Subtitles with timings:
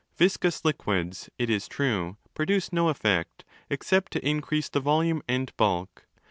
[0.17, 6.07] Viscous liquids, it is true, produce no effect except to increase the volume and bulk.